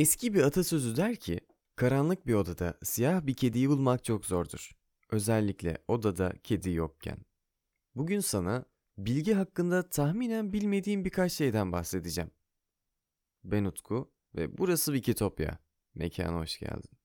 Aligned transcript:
Eski 0.00 0.34
bir 0.34 0.42
atasözü 0.42 0.96
der 0.96 1.16
ki, 1.16 1.40
karanlık 1.76 2.26
bir 2.26 2.34
odada 2.34 2.78
siyah 2.82 3.26
bir 3.26 3.34
kediyi 3.34 3.68
bulmak 3.68 4.04
çok 4.04 4.26
zordur. 4.26 4.70
Özellikle 5.10 5.78
odada 5.88 6.32
kedi 6.42 6.70
yokken. 6.70 7.18
Bugün 7.94 8.20
sana 8.20 8.64
bilgi 8.98 9.34
hakkında 9.34 9.88
tahminen 9.88 10.52
bilmediğim 10.52 11.04
birkaç 11.04 11.32
şeyden 11.32 11.72
bahsedeceğim. 11.72 12.30
Ben 13.44 13.64
Utku 13.64 14.12
ve 14.34 14.58
burası 14.58 14.92
Wikitopya. 14.92 15.58
Mekana 15.94 16.40
hoş 16.40 16.58
geldin. 16.58 16.99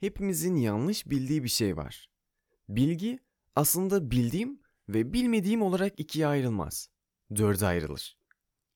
Hepimizin 0.00 0.56
yanlış 0.56 1.10
bildiği 1.10 1.44
bir 1.44 1.48
şey 1.48 1.76
var. 1.76 2.10
Bilgi 2.68 3.18
aslında 3.56 4.10
bildiğim 4.10 4.60
ve 4.88 5.12
bilmediğim 5.12 5.62
olarak 5.62 6.00
ikiye 6.00 6.26
ayrılmaz. 6.26 6.88
Dörde 7.36 7.66
ayrılır. 7.66 8.18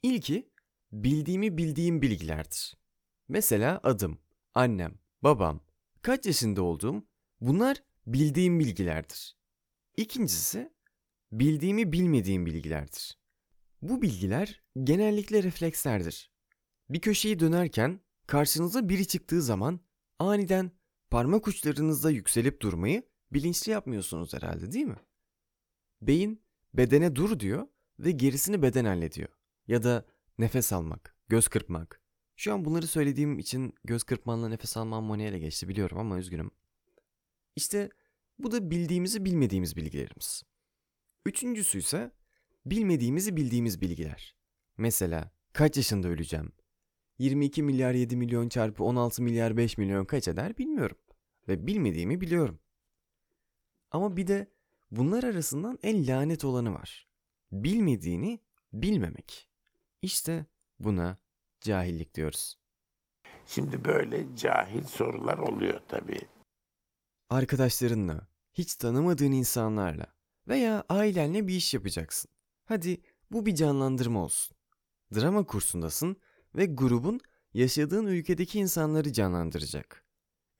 İlki 0.02 0.50
bildiğimi 0.92 1.58
bildiğim 1.58 2.02
bilgilerdir. 2.02 2.76
Mesela 3.28 3.80
adım, 3.82 4.18
annem, 4.54 4.94
babam, 5.22 5.60
kaç 6.02 6.26
yaşında 6.26 6.62
olduğum 6.62 7.04
bunlar 7.40 7.82
bildiğim 8.06 8.60
bilgilerdir. 8.60 9.36
İkincisi 9.96 10.72
bildiğimi 11.32 11.92
bilmediğim 11.92 12.46
bilgilerdir. 12.46 13.18
Bu 13.82 14.02
bilgiler 14.02 14.62
genellikle 14.84 15.42
reflekslerdir. 15.42 16.30
Bir 16.90 17.00
köşeyi 17.00 17.38
dönerken 17.38 18.00
karşınıza 18.26 18.88
biri 18.88 19.06
çıktığı 19.06 19.42
zaman 19.42 19.80
aniden 20.18 20.70
parmak 21.14 21.48
uçlarınızda 21.48 22.10
yükselip 22.10 22.62
durmayı 22.62 23.02
bilinçli 23.32 23.72
yapmıyorsunuz 23.72 24.34
herhalde 24.34 24.72
değil 24.72 24.86
mi? 24.86 24.98
Beyin 26.02 26.42
bedene 26.74 27.16
dur 27.16 27.40
diyor 27.40 27.66
ve 27.98 28.10
gerisini 28.10 28.62
beden 28.62 28.84
hallediyor. 28.84 29.28
Ya 29.66 29.82
da 29.82 30.06
nefes 30.38 30.72
almak, 30.72 31.16
göz 31.28 31.48
kırpmak. 31.48 32.00
Şu 32.36 32.54
an 32.54 32.64
bunları 32.64 32.86
söylediğim 32.86 33.38
için 33.38 33.74
göz 33.84 34.02
kırpmanla 34.02 34.48
nefes 34.48 34.76
almam 34.76 35.04
manuele 35.04 35.38
geçti 35.38 35.68
biliyorum 35.68 35.98
ama 35.98 36.18
üzgünüm. 36.18 36.50
İşte 37.56 37.90
bu 38.38 38.52
da 38.52 38.70
bildiğimizi 38.70 39.24
bilmediğimiz 39.24 39.76
bilgilerimiz. 39.76 40.42
Üçüncüsü 41.26 41.78
ise 41.78 42.10
bilmediğimizi 42.66 43.36
bildiğimiz 43.36 43.80
bilgiler. 43.80 44.36
Mesela 44.76 45.30
kaç 45.52 45.76
yaşında 45.76 46.08
öleceğim? 46.08 46.52
22 47.18 47.62
milyar 47.62 47.94
7 47.94 48.16
milyon 48.16 48.48
çarpı 48.48 48.84
16 48.84 49.22
milyar 49.22 49.56
5 49.56 49.78
milyon 49.78 50.04
kaç 50.04 50.28
eder 50.28 50.58
bilmiyorum. 50.58 50.96
Ve 51.48 51.66
bilmediğimi 51.66 52.20
biliyorum. 52.20 52.58
Ama 53.90 54.16
bir 54.16 54.26
de 54.26 54.50
bunlar 54.90 55.24
arasından 55.24 55.78
en 55.82 56.06
lanet 56.06 56.44
olanı 56.44 56.74
var. 56.74 57.08
Bilmediğini 57.52 58.40
bilmemek. 58.72 59.48
İşte 60.02 60.46
buna 60.80 61.18
cahillik 61.60 62.14
diyoruz. 62.14 62.58
Şimdi 63.46 63.84
böyle 63.84 64.36
cahil 64.36 64.82
sorular 64.82 65.38
oluyor 65.38 65.80
tabii. 65.88 66.20
Arkadaşlarınla, 67.30 68.28
hiç 68.52 68.74
tanımadığın 68.74 69.32
insanlarla 69.32 70.06
veya 70.48 70.84
ailenle 70.88 71.46
bir 71.48 71.54
iş 71.54 71.74
yapacaksın. 71.74 72.30
Hadi 72.64 73.00
bu 73.30 73.46
bir 73.46 73.54
canlandırma 73.54 74.24
olsun. 74.24 74.56
Drama 75.14 75.44
kursundasın 75.44 76.16
ve 76.54 76.66
grubun 76.66 77.20
yaşadığın 77.54 78.06
ülkedeki 78.06 78.58
insanları 78.58 79.12
canlandıracak. 79.12 80.04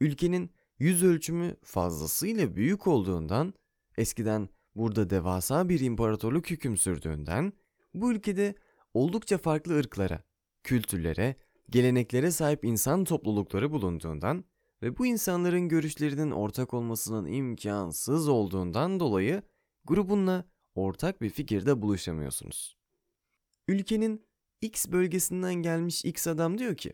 Ülkenin 0.01 0.51
yüz 0.79 1.03
ölçümü 1.03 1.57
fazlasıyla 1.63 2.57
büyük 2.57 2.87
olduğundan, 2.87 3.55
eskiden 3.97 4.49
burada 4.75 5.11
devasa 5.11 5.69
bir 5.69 5.81
imparatorluk 5.81 6.51
hüküm 6.51 6.77
sürdüğünden, 6.77 7.53
bu 7.95 8.13
ülkede 8.13 8.55
oldukça 8.95 9.39
farklı 9.39 9.79
ırklara, 9.79 10.23
kültürlere, 10.63 11.37
geleneklere 11.71 12.31
sahip 12.31 12.65
insan 12.65 13.05
toplulukları 13.05 13.73
bulunduğundan 13.73 14.45
ve 14.83 14.99
bu 14.99 15.07
insanların 15.07 15.69
görüşlerinin 15.69 16.31
ortak 16.31 16.75
olmasının 16.75 17.27
imkansız 17.27 18.29
olduğundan 18.29 19.01
dolayı 19.01 19.43
grubunla 19.85 20.45
ortak 20.75 21.23
bir 21.23 21.31
fikirde 21.31 21.83
buluşamıyorsunuz. 21.83 22.77
Ülkenin 23.69 24.27
X 24.61 24.87
bölgesinden 24.89 25.55
gelmiş 25.55 26.05
X 26.05 26.27
adam 26.27 26.59
diyor 26.59 26.77
ki, 26.77 26.93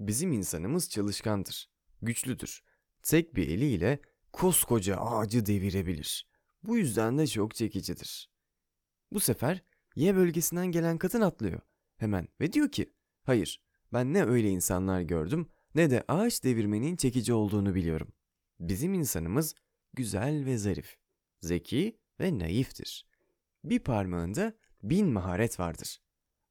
bizim 0.00 0.32
insanımız 0.32 0.90
çalışkandır, 0.90 1.70
güçlüdür, 2.02 2.62
tek 3.04 3.34
bir 3.36 3.48
eliyle 3.48 3.98
koskoca 4.32 4.96
ağacı 4.96 5.46
devirebilir. 5.46 6.28
Bu 6.62 6.78
yüzden 6.78 7.18
de 7.18 7.26
çok 7.26 7.54
çekicidir. 7.54 8.30
Bu 9.12 9.20
sefer 9.20 9.62
Y 9.96 10.16
bölgesinden 10.16 10.66
gelen 10.66 10.98
kadın 10.98 11.20
atlıyor 11.20 11.60
hemen 11.96 12.28
ve 12.40 12.52
diyor 12.52 12.70
ki, 12.70 12.92
hayır 13.22 13.62
ben 13.92 14.14
ne 14.14 14.24
öyle 14.24 14.48
insanlar 14.48 15.00
gördüm 15.00 15.48
ne 15.74 15.90
de 15.90 16.04
ağaç 16.08 16.44
devirmenin 16.44 16.96
çekici 16.96 17.32
olduğunu 17.32 17.74
biliyorum. 17.74 18.12
Bizim 18.60 18.94
insanımız 18.94 19.54
güzel 19.92 20.44
ve 20.44 20.58
zarif, 20.58 20.96
zeki 21.40 21.98
ve 22.20 22.38
naiftir. 22.38 23.06
Bir 23.64 23.78
parmağında 23.78 24.54
bin 24.82 25.06
maharet 25.08 25.60
vardır. 25.60 26.02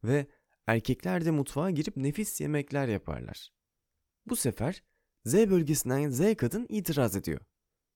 Ve 0.03 0.28
erkekler 0.68 1.25
de 1.25 1.31
mutfağa 1.31 1.72
girip 1.72 1.97
nefis 1.97 2.42
yemekler 2.42 2.88
yaparlar. 2.88 3.53
Bu 4.25 4.36
sefer 4.36 4.84
Z 5.25 5.34
bölgesinden 5.34 6.09
Z 6.09 6.35
kadın 6.35 6.66
itiraz 6.69 7.16
ediyor. 7.16 7.39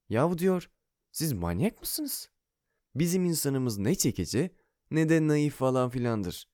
Yahu 0.09 0.38
diyor, 0.38 0.69
siz 1.11 1.33
manyak 1.33 1.79
mısınız? 1.79 2.29
Bizim 2.95 3.25
insanımız 3.25 3.77
ne 3.77 3.95
çekici 3.95 4.51
ne 4.91 5.09
de 5.09 5.27
naif 5.27 5.55
falan 5.55 5.89
filandır. 5.89 6.49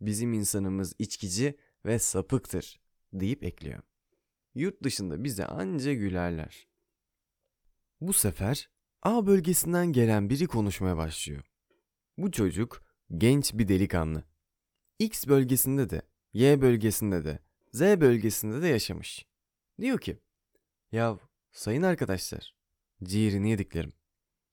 Bizim 0.00 0.32
insanımız 0.32 0.94
içkici 0.98 1.58
ve 1.86 1.98
sapıktır 1.98 2.80
deyip 3.12 3.44
ekliyor. 3.44 3.82
Yurt 4.54 4.82
dışında 4.82 5.24
bize 5.24 5.46
anca 5.46 5.92
gülerler. 5.92 6.68
Bu 8.00 8.12
sefer 8.12 8.70
A 9.02 9.26
bölgesinden 9.26 9.92
gelen 9.92 10.30
biri 10.30 10.46
konuşmaya 10.46 10.96
başlıyor. 10.96 11.52
Bu 12.18 12.30
çocuk 12.30 12.82
genç 13.18 13.54
bir 13.54 13.68
delikanlı. 13.68 14.24
X 14.98 15.26
bölgesinde 15.26 15.90
de, 15.90 16.02
Y 16.32 16.60
bölgesinde 16.60 17.24
de, 17.24 17.38
Z 17.72 17.80
bölgesinde 17.80 18.62
de 18.62 18.68
yaşamış. 18.68 19.26
Diyor 19.80 19.98
ki, 20.00 20.20
Yav 20.92 21.16
sayın 21.52 21.82
arkadaşlar, 21.82 22.54
ciğerini 23.04 23.50
yediklerim. 23.50 23.92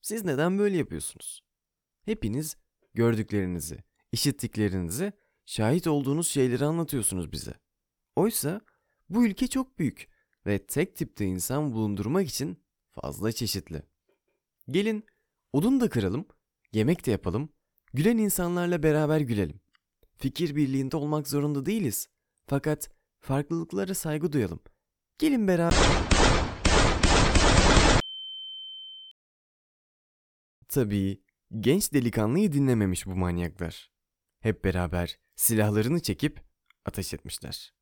Siz 0.00 0.24
neden 0.24 0.58
böyle 0.58 0.76
yapıyorsunuz? 0.76 1.42
Hepiniz 2.04 2.56
gördüklerinizi, 2.94 3.78
işittiklerinizi, 4.12 5.12
şahit 5.46 5.86
olduğunuz 5.86 6.28
şeyleri 6.28 6.64
anlatıyorsunuz 6.64 7.32
bize. 7.32 7.54
Oysa 8.16 8.60
bu 9.08 9.26
ülke 9.26 9.46
çok 9.46 9.78
büyük 9.78 10.08
ve 10.46 10.66
tek 10.66 10.96
tipte 10.96 11.24
insan 11.24 11.72
bulundurmak 11.72 12.28
için 12.28 12.64
fazla 12.90 13.32
çeşitli. 13.32 13.82
Gelin 14.68 15.04
odun 15.52 15.80
da 15.80 15.88
kıralım, 15.88 16.26
yemek 16.72 17.06
de 17.06 17.10
yapalım, 17.10 17.48
gülen 17.92 18.18
insanlarla 18.18 18.82
beraber 18.82 19.20
gülelim. 19.20 19.60
Fikir 20.16 20.56
birliğinde 20.56 20.96
olmak 20.96 21.28
zorunda 21.28 21.66
değiliz. 21.66 22.08
Fakat 22.46 22.90
farklılıklara 23.20 23.94
saygı 23.94 24.32
duyalım. 24.32 24.60
Gelin 25.22 25.48
beraber... 25.48 25.78
Tabii 30.68 31.22
genç 31.60 31.92
delikanlıyı 31.92 32.52
dinlememiş 32.52 33.06
bu 33.06 33.16
manyaklar. 33.16 33.90
Hep 34.40 34.64
beraber 34.64 35.18
silahlarını 35.36 36.02
çekip 36.02 36.40
ateş 36.84 37.14
etmişler. 37.14 37.74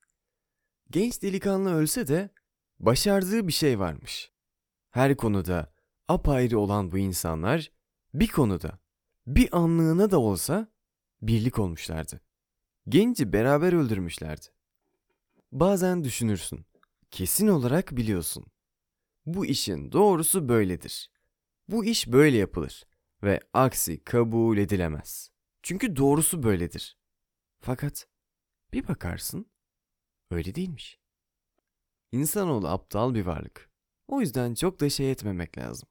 Genç 0.90 1.22
delikanlı 1.22 1.74
ölse 1.74 2.08
de 2.08 2.30
başardığı 2.78 3.48
bir 3.48 3.53
şey 3.53 3.78
varmış. 3.78 4.32
Her 4.91 5.16
konuda 5.16 5.74
apayrı 6.09 6.59
olan 6.59 6.92
bu 6.92 6.98
insanlar 6.98 7.72
bir 8.15 8.28
konuda 8.28 8.78
bir 9.26 9.56
anlığına 9.56 10.10
da 10.10 10.20
olsa 10.20 10.68
birlik 11.22 11.59
olmuşlardı. 11.59 12.20
Genci 12.88 13.32
beraber 13.32 13.72
öldürmüşlerdi. 13.72 14.47
Bazen 15.53 16.04
düşünürsün, 16.04 16.66
kesin 17.10 17.48
olarak 17.48 17.97
biliyorsun. 17.97 18.47
Bu 19.27 19.47
işin 19.47 19.92
doğrusu 19.92 20.48
böyledir. 20.48 21.10
Bu 21.68 21.84
iş 21.84 22.07
böyle 22.07 22.36
yapılır 22.36 22.84
ve 23.22 23.41
aksi 23.53 24.04
kabul 24.04 24.59
edilemez. 24.59 25.30
Çünkü 25.62 25.97
doğrusu 25.97 26.42
böyledir. 26.42 26.98
Fakat 27.60 28.07
bir 28.72 28.89
bakarsın 28.89 29.51
öyle 30.30 30.54
değilmiş. 30.54 30.98
İnsanoğlu 32.12 32.68
aptal 32.68 33.15
bir 33.15 33.27
varlık. 33.27 33.71
O 34.09 34.21
yüzden 34.21 34.54
çok 34.54 34.80
da 34.80 34.91
şey 34.91 35.10
etmemek 35.10 35.59
lazım. 35.59 35.89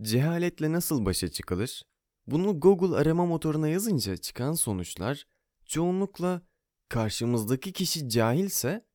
Cehaletle 0.00 0.72
nasıl 0.72 1.04
başa 1.04 1.28
çıkılır? 1.28 1.82
Bunu 2.26 2.60
Google 2.60 2.96
arama 2.96 3.26
motoruna 3.26 3.68
yazınca 3.68 4.16
çıkan 4.16 4.52
sonuçlar 4.52 5.26
çoğunlukla 5.66 6.42
karşımızdaki 6.88 7.72
kişi 7.72 8.08
cahilse 8.08 8.87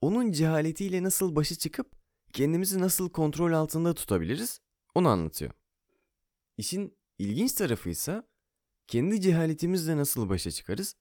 onun 0.00 0.32
cehaletiyle 0.32 1.02
nasıl 1.02 1.36
başa 1.36 1.54
çıkıp 1.54 1.92
kendimizi 2.32 2.80
nasıl 2.80 3.10
kontrol 3.10 3.52
altında 3.52 3.94
tutabiliriz 3.94 4.60
onu 4.94 5.08
anlatıyor. 5.08 5.52
İşin 6.56 6.98
ilginç 7.18 7.52
tarafı 7.52 7.90
ise 7.90 8.22
kendi 8.86 9.20
cehaletimizle 9.20 9.96
nasıl 9.96 10.28
başa 10.28 10.50
çıkarız, 10.50 10.96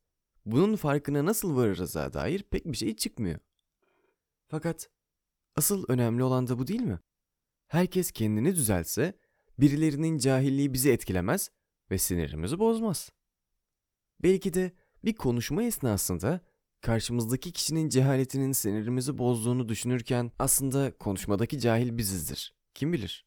bunun 0.46 0.76
farkına 0.76 1.26
nasıl 1.26 1.56
varırız'a 1.56 2.14
dair 2.14 2.44
pek 2.44 2.66
bir 2.66 2.78
şey 2.78 2.96
çıkmıyor. 2.96 3.40
Fakat 4.48 4.90
asıl 5.56 5.86
önemli 5.88 6.24
olan 6.24 6.48
da 6.48 6.60
bu 6.60 6.68
değil 6.68 6.82
mi? 6.82 7.00
Herkes 7.68 8.12
kendini 8.12 8.56
düzelse 8.56 9.14
birilerinin 9.60 10.18
cahilliği 10.18 10.74
bizi 10.74 10.92
etkilemez 10.92 11.52
ve 11.92 11.98
sinirimizi 11.98 12.60
bozmaz. 12.60 13.12
Belki 14.24 14.54
de 14.54 14.72
bir 15.06 15.14
konuşma 15.14 15.64
esnasında 15.64 16.42
karşımızdaki 16.82 17.52
kişinin 17.52 17.90
cehaletinin 17.90 18.52
sinirimizi 18.52 19.18
bozduğunu 19.18 19.70
düşünürken 19.70 20.32
aslında 20.40 20.98
konuşmadaki 20.98 21.60
cahil 21.60 21.98
bizizdir. 21.98 22.56
Kim 22.74 22.94
bilir? 22.94 23.26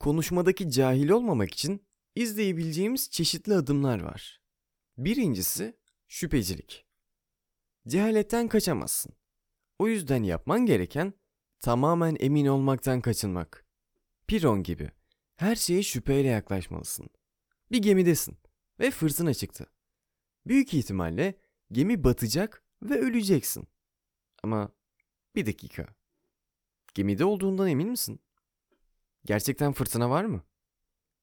Konuşmadaki 0.00 0.70
cahil 0.70 1.08
olmamak 1.08 1.54
için 1.54 1.82
izleyebileceğimiz 2.14 3.10
çeşitli 3.10 3.54
adımlar 3.54 4.00
var. 4.00 4.40
Birincisi 4.98 5.76
şüphecilik. 6.08 6.84
Cehaletten 7.88 8.48
kaçamazsın. 8.48 9.12
O 9.78 9.88
yüzden 9.88 10.22
yapman 10.22 10.66
gereken 10.66 11.14
tamamen 11.60 12.16
emin 12.20 12.46
olmaktan 12.46 13.00
kaçınmak. 13.00 13.66
Piron 14.26 14.62
gibi 14.62 14.90
her 15.36 15.56
şeye 15.56 15.82
şüpheyle 15.82 16.28
yaklaşmalısın. 16.28 17.08
Bir 17.72 17.78
gemidesin 17.78 18.36
ve 18.80 18.90
fırtına 18.90 19.34
çıktı. 19.34 19.66
Büyük 20.46 20.74
ihtimalle 20.74 21.34
gemi 21.72 22.04
batacak 22.04 22.62
ve 22.82 22.94
öleceksin. 23.00 23.68
Ama 24.42 24.72
bir 25.34 25.46
dakika. 25.46 25.86
Gemide 26.94 27.24
olduğundan 27.24 27.68
emin 27.68 27.88
misin? 27.88 28.20
Gerçekten 29.24 29.72
fırtına 29.72 30.10
var 30.10 30.24
mı? 30.24 30.42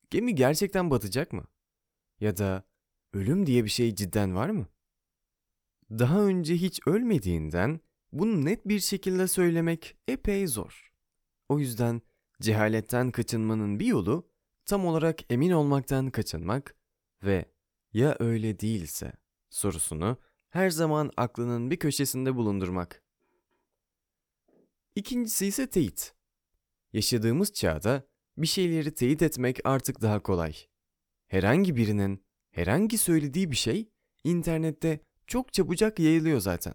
Gemi 0.10 0.36
gerçekten 0.36 0.92
batacak 0.92 1.34
mı? 1.34 1.46
Ya 2.20 2.38
da 2.38 2.64
ölüm 3.14 3.46
diye 3.46 3.64
bir 3.64 3.70
şey 3.70 3.96
cidden 3.96 4.36
var 4.36 4.50
mı? 4.50 4.68
Daha 5.90 6.22
önce 6.22 6.56
hiç 6.56 6.88
ölmediğinden 6.88 7.80
bunu 8.12 8.46
net 8.46 8.68
bir 8.68 8.80
şekilde 8.80 9.28
söylemek 9.28 9.98
epey 10.08 10.48
zor. 10.48 10.94
O 11.50 11.60
yüzden 11.60 12.02
cehaletten 12.42 13.12
kaçınmanın 13.12 13.80
bir 13.80 13.86
yolu 13.86 14.30
tam 14.66 14.86
olarak 14.86 15.32
emin 15.32 15.52
olmaktan 15.52 16.10
kaçınmak 16.10 16.76
ve 17.24 17.46
ya 17.94 18.16
öyle 18.20 18.60
değilse 18.60 19.14
sorusunu 19.50 20.18
her 20.54 20.70
zaman 20.70 21.12
aklının 21.18 21.72
bir 21.72 21.78
köşesinde 21.78 22.36
bulundurmak. 22.36 23.02
İkincisi 24.96 25.46
ise 25.46 25.70
teyit. 25.70 26.14
Yaşadığımız 26.94 27.54
çağda 27.54 28.08
bir 28.38 28.48
şeyleri 28.48 28.94
teyit 28.94 29.22
etmek 29.22 29.60
artık 29.64 30.02
daha 30.02 30.20
kolay. 30.20 30.56
Herhangi 31.28 31.76
birinin 31.76 32.24
herhangi 32.52 32.98
söylediği 32.98 33.52
bir 33.52 33.56
şey 33.56 33.90
internette 34.24 35.00
çok 35.28 35.54
çabucak 35.54 36.00
yayılıyor 36.00 36.40
zaten. 36.40 36.74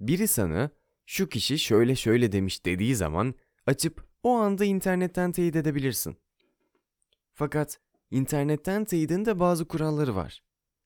Biri 0.00 0.28
sana 0.28 0.70
şu 1.06 1.28
kişi 1.28 1.58
şöyle 1.58 1.96
şöyle 1.96 2.32
demiş 2.32 2.64
dediği 2.64 2.96
zaman 2.96 3.34
açıp 3.66 4.08
o 4.22 4.30
anda 4.32 4.64
internetten 4.64 5.32
teyit 5.32 5.56
edebilirsin. 5.56 6.16
Fakat 7.32 7.80
internetten 8.10 8.84
teyidin 8.84 9.24
de 9.24 9.40
bazı 9.40 9.68
kuralları 9.68 10.14
var. 10.14 10.42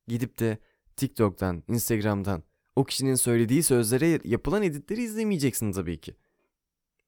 Gidip 0.09 0.39
de 0.39 0.59
TikTok'tan, 0.97 1.63
Instagram'dan 1.69 2.43
o 2.77 2.85
kişinin 2.85 3.15
söylediği 3.15 3.63
sözlere 3.63 4.21
yapılan 4.25 4.63
editleri 4.63 5.03
izlemeyeceksin 5.03 5.73
tabii 5.73 6.01
ki. 6.01 6.17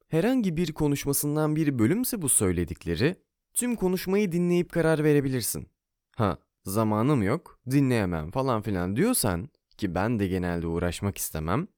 Herhangi 0.08 0.56
bir 0.56 0.72
konuşmasından 0.72 1.56
bir 1.56 1.78
bölümse 1.78 2.22
bu 2.22 2.28
söyledikleri, 2.28 3.16
tüm 3.54 3.76
konuşmayı 3.76 4.32
dinleyip 4.32 4.72
karar 4.72 5.04
verebilirsin. 5.04 5.66
Ha, 6.16 6.38
zamanım 6.64 7.22
yok, 7.22 7.60
dinleyemem 7.70 8.30
falan 8.30 8.62
filan 8.62 8.96
diyorsan 8.96 9.48
ki 9.76 9.94
ben 9.94 10.18
de 10.18 10.26
genelde 10.26 10.66
uğraşmak 10.66 11.18
istemem, 11.18 11.68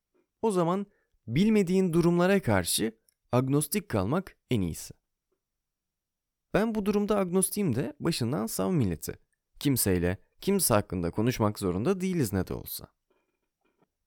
o 0.42 0.50
zaman 0.50 0.86
bilmediğin 1.26 1.92
durumlara 1.92 2.42
karşı 2.42 2.98
agnostik 3.32 3.88
kalmak 3.88 4.36
en 4.50 4.60
iyisi. 4.60 4.94
Ben 6.54 6.74
bu 6.74 6.86
durumda 6.86 7.16
agnostiyim 7.16 7.74
de 7.74 7.92
başından 8.00 8.46
sav 8.46 8.72
milleti. 8.72 9.18
Kimseyle, 9.58 10.18
kimse 10.44 10.74
hakkında 10.74 11.10
konuşmak 11.10 11.58
zorunda 11.58 12.00
değiliz 12.00 12.32
ne 12.32 12.46
de 12.46 12.54
olsa. 12.54 12.88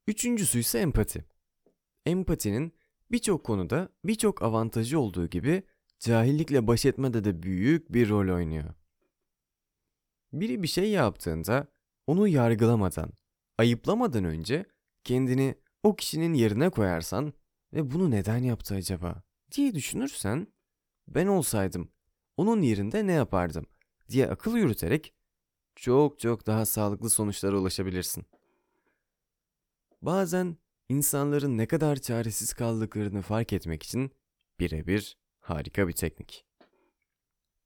Üçüncüsü 0.07 0.60
ise 0.60 0.80
empati. 0.80 1.25
Empatinin 2.06 2.74
birçok 3.12 3.44
konuda 3.44 3.89
birçok 4.06 4.42
avantajı 4.42 5.00
olduğu 5.00 5.28
gibi 5.28 5.63
cahillikle 6.00 6.68
baş 6.68 6.86
etmede 6.86 7.24
de 7.24 7.44
büyük 7.44 7.94
bir 7.94 8.10
rol 8.10 8.36
oynuyor. 8.36 8.74
Biri 10.34 10.63
bir 10.63 10.68
şey 10.68 10.89
yaptığında 10.89 11.68
onu 12.07 12.28
yargılamadan, 12.28 13.13
ayıplamadan 13.57 14.24
önce 14.24 14.66
kendini 15.04 15.56
o 15.84 15.95
kişinin 15.95 16.34
yerine 16.34 16.69
koyarsan 16.69 17.34
ve 17.74 17.92
bunu 17.92 18.12
neden 18.12 18.44
yaptı 18.44 18.75
acaba 18.75 19.24
diye 19.51 19.75
düşünürsen 19.75 20.48
ben 21.07 21.28
olsaydım 21.28 21.92
onun 22.38 22.62
yerinde 22.62 23.07
ne 23.07 23.12
yapardım 23.12 23.66
diye 24.10 24.30
akıl 24.30 24.57
yürüterek 24.57 25.16
çok 25.77 26.19
çok 26.19 26.47
daha 26.47 26.65
sağlıklı 26.65 27.09
sonuçlara 27.09 27.57
ulaşabilirsin. 27.57 28.25
Bazen 30.01 30.57
insanların 30.89 31.57
ne 31.57 31.65
kadar 31.65 31.95
çaresiz 31.95 32.53
kaldıklarını 32.53 33.21
fark 33.21 33.53
etmek 33.53 33.83
için 33.83 34.12
birebir 34.59 35.18
harika 35.39 35.88
bir 35.88 35.94
teknik. 35.94 36.45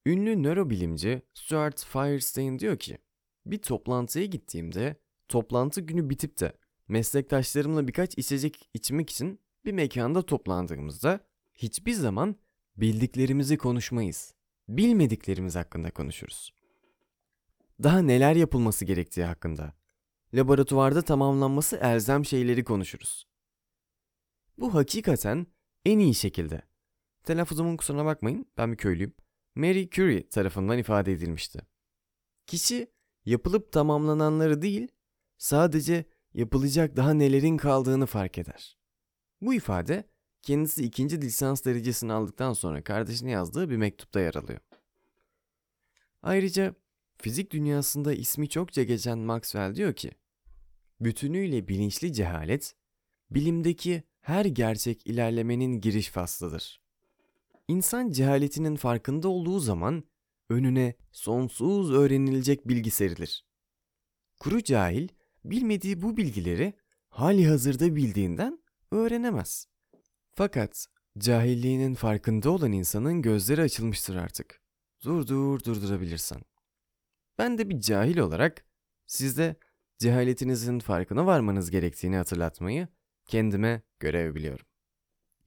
Ünlü 0.06 0.44
nörobilimci 0.44 1.22
Stuart 1.34 1.86
Firestein 1.86 2.60
diyor 2.60 2.78
ki, 2.78 2.98
bir 3.46 3.58
toplantıya 3.58 4.25
gittiğimde 4.25 4.96
toplantı 5.28 5.81
günü 5.81 6.10
bitip 6.10 6.40
de 6.40 6.54
meslektaşlarımla 6.88 7.88
birkaç 7.88 8.18
içecek 8.18 8.69
içmek 8.74 9.10
için 9.10 9.40
bir 9.66 9.74
mekanda 9.74 10.22
toplandığımızda 10.22 11.19
hiçbir 11.56 11.94
zaman 11.94 12.36
bildiklerimizi 12.78 13.58
konuşmayız. 13.58 14.34
Bilmediklerimiz 14.68 15.56
hakkında 15.56 15.92
konuşuruz. 15.92 16.61
Daha 17.83 18.00
neler 18.00 18.36
yapılması 18.36 18.86
gerektiği 18.86 19.24
hakkında, 19.24 19.74
laboratuvarda 20.33 21.01
tamamlanması 21.01 21.78
elzem 21.78 22.25
şeyleri 22.25 22.63
konuşuruz. 22.63 23.28
Bu 24.57 24.74
hakikaten 24.74 25.48
en 25.86 26.00
iyi 26.00 26.16
şekilde, 26.16 26.62
telaffuzumun 27.24 27.78
kusuruna 27.78 28.06
bakmayın 28.06 28.46
ben 28.58 28.72
bir 28.72 28.77
köylüyüm, 28.77 29.13
Mary 29.56 29.89
Curie 29.89 30.29
tarafından 30.29 30.77
ifade 30.77 31.12
edilmişti. 31.12 31.62
Kişi 32.48 32.91
yapılıp 33.25 33.72
tamamlananları 33.72 34.62
değil, 34.62 34.88
sadece 35.38 36.06
yapılacak 36.34 36.98
daha 36.98 37.13
nelerin 37.13 37.58
kaldığını 37.58 38.06
fark 38.06 38.38
eder. 38.38 38.77
Bu 39.41 39.53
ifade 39.53 40.10
kendisi 40.41 40.84
ikinci 40.84 41.22
lisans 41.22 41.65
derecesini 41.65 42.13
aldıktan 42.13 42.53
sonra 42.53 42.84
kardeşine 42.84 43.32
yazdığı 43.32 43.70
bir 43.70 43.77
mektupta 43.77 44.20
yer 44.20 44.36
alıyor. 44.36 44.60
Ayrıca 46.24 46.75
fizik 47.22 47.51
dünyasında 47.51 48.13
ismi 48.13 48.50
çokça 48.50 48.84
geçen 48.84 49.20
Maxwell 49.20 49.75
diyor 49.75 49.94
ki, 49.94 50.12
bütünüyle 51.00 51.68
bilinçli 51.68 52.13
cehalet, 52.13 52.75
bilimdeki 53.32 54.04
her 54.22 54.46
gerçek 54.46 55.08
ilerlemenin 55.08 55.82
giriş 55.82 56.10
faslıdır. 56.10 56.82
İnsan 57.68 58.12
cehaletinin 58.12 58.75
farkında 58.75 59.28
olduğu 59.28 59.60
zaman 59.60 60.04
önüne 60.50 60.96
sonsuz 61.12 61.92
öğrenilecek 61.92 62.68
bilgi 62.68 62.92
serilir. 62.92 63.46
Kuru 64.40 64.63
cahil 64.63 65.08
bilmediği 65.46 66.01
bu 66.01 66.18
bilgileri 66.18 66.74
hali 67.10 67.48
hazırda 67.48 67.96
bildiğinden 67.96 68.60
öğrenemez. 68.92 69.68
Fakat 70.36 70.88
cahilliğinin 71.18 71.94
farkında 71.94 72.50
olan 72.50 72.72
insanın 72.72 73.22
gözleri 73.22 73.62
açılmıştır 73.62 74.16
artık. 74.16 74.62
Dur 75.04 75.28
dur 75.28 75.63
durdurabilirsen. 75.63 76.42
Ben 77.38 77.58
de 77.58 77.70
bir 77.70 77.80
cahil 77.80 78.18
olarak 78.18 78.66
sizde 79.08 79.56
cehaletinizin 79.98 80.80
farkına 80.80 81.26
varmanız 81.26 81.72
gerektiğini 81.72 82.16
hatırlatmayı 82.16 82.88
kendime 83.26 83.82
görev 84.00 84.36
biliyorum. 84.36 84.66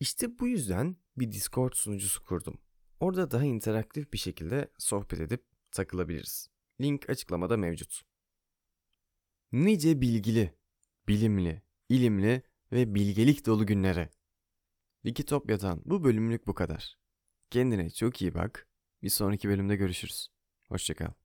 İşte 0.01 0.39
bu 0.39 0.49
yüzden 0.49 0.97
bir 1.17 1.33
Discord 1.33 1.73
sunucusu 1.73 2.25
kurdum. 2.25 2.59
Orada 3.01 3.31
daha 3.31 3.45
interaktif 3.45 4.13
bir 4.13 4.19
şekilde 4.19 4.69
sohbet 4.79 5.21
edip 5.21 5.45
takılabiliriz. 5.73 6.49
Link 6.81 7.11
açıklamada 7.11 7.57
mevcut. 7.57 8.03
Nice 9.53 10.01
bilgili, 10.01 10.55
bilimli, 11.09 11.63
ilimli 11.89 12.43
ve 12.73 12.95
bilgelik 12.95 13.47
dolu 13.47 13.67
günlere. 13.67 14.11
Wikitopya'dan 15.03 15.83
bu 15.85 16.05
bölümlük 16.05 16.47
bu 16.47 16.55
kadar. 16.55 16.99
Kendine 17.51 17.91
çok 17.91 18.23
iyi 18.23 18.35
bak. 18.35 18.69
Bir 19.03 19.11
sonraki 19.11 19.49
bölümde 19.49 19.77
görüşürüz. 19.77 20.29
Hoşçakal. 20.69 21.24